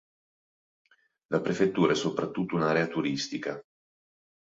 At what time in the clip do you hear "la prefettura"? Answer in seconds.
1.27-1.91